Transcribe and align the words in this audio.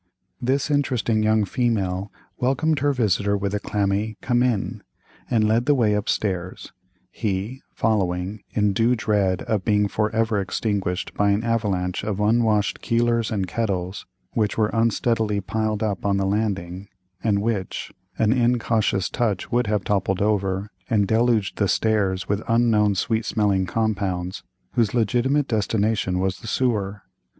This 0.41 0.71
interesting 0.71 1.21
young 1.21 1.45
female 1.45 2.11
welcomed 2.39 2.79
her 2.79 2.91
visitor 2.91 3.37
with 3.37 3.53
a 3.53 3.59
clammy 3.59 4.17
"Come 4.19 4.41
in," 4.41 4.81
and 5.29 5.47
led 5.47 5.67
the 5.67 5.75
way 5.75 5.95
up 5.95 6.09
stairs, 6.09 6.71
he 7.11 7.61
following, 7.75 8.41
in 8.49 8.73
due 8.73 8.95
dread 8.95 9.43
of 9.43 9.63
being 9.63 9.87
for 9.87 10.09
ever 10.09 10.41
extinguished 10.41 11.13
by 11.13 11.29
an 11.29 11.43
avalanche 11.43 12.03
of 12.03 12.19
unwashed 12.19 12.81
keelers 12.81 13.29
and 13.29 13.45
kettles, 13.47 14.07
which 14.31 14.57
were 14.57 14.71
unsteadily 14.73 15.39
piled 15.39 15.83
up 15.83 16.03
on 16.03 16.17
the 16.17 16.25
landing, 16.25 16.87
and 17.23 17.43
which 17.43 17.91
an 18.17 18.33
incautious 18.33 19.07
touch 19.07 19.51
would 19.51 19.67
have 19.67 19.83
toppled 19.83 20.19
over, 20.19 20.71
and 20.89 21.07
deluged 21.07 21.59
the 21.59 21.67
stairs 21.67 22.27
with 22.27 22.41
unknown 22.47 22.95
sweet 22.95 23.23
smelling 23.23 23.67
compounds, 23.67 24.41
whose 24.71 24.95
legitimate 24.95 25.47
destination 25.47 26.17
was 26.17 26.39
the 26.39 26.47
sewer. 26.47 27.03